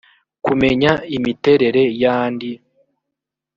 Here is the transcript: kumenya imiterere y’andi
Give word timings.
kumenya 0.45 0.91
imiterere 1.17 1.81
y’andi 2.01 2.51